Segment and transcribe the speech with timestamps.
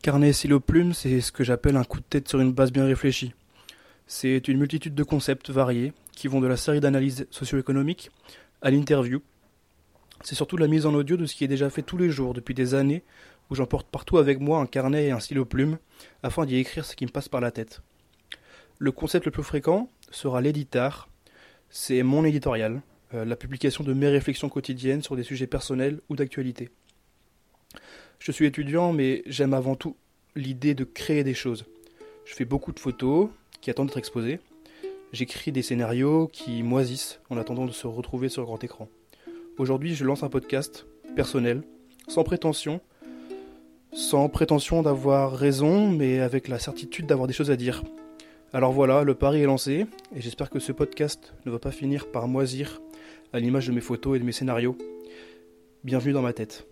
[0.00, 2.86] Carnet stylo plume, c'est ce que j'appelle un coup de tête sur une base bien
[2.86, 3.34] réfléchie.
[4.06, 8.10] C'est une multitude de concepts variés qui vont de la série d'analyses socio-économiques
[8.62, 9.20] à l'interview.
[10.22, 12.32] C'est surtout la mise en audio de ce qui est déjà fait tous les jours
[12.32, 13.02] depuis des années
[13.50, 15.78] où j'emporte partout avec moi un carnet et un stylo plume
[16.22, 17.82] afin d'y écrire ce qui me passe par la tête.
[18.78, 21.08] Le concept le plus fréquent sera l'éditar.
[21.70, 22.82] C'est mon éditorial,
[23.14, 26.70] euh, la publication de mes réflexions quotidiennes sur des sujets personnels ou d'actualité.
[28.18, 29.96] Je suis étudiant, mais j'aime avant tout
[30.34, 31.64] l'idée de créer des choses.
[32.24, 33.28] Je fais beaucoup de photos
[33.60, 34.40] qui attendent d'être exposées.
[35.12, 38.88] J'écris des scénarios qui moisissent en attendant de se retrouver sur le grand écran.
[39.56, 41.62] Aujourd'hui, je lance un podcast personnel,
[42.08, 42.80] sans prétention,
[43.92, 47.82] sans prétention d'avoir raison, mais avec la certitude d'avoir des choses à dire.
[48.52, 52.10] Alors voilà, le pari est lancé, et j'espère que ce podcast ne va pas finir
[52.10, 52.80] par moisir
[53.32, 54.76] à l'image de mes photos et de mes scénarios.
[55.84, 56.66] Bienvenue dans ma tête.